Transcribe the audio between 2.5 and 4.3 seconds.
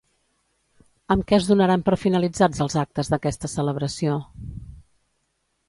els actes d'aquesta celebració?